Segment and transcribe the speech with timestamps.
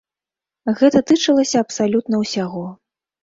[0.79, 2.65] Гэта тычылася абсалютна ўсяго.